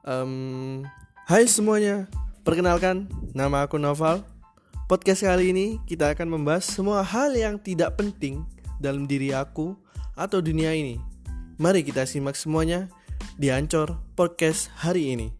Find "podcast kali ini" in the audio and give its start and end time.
4.88-5.66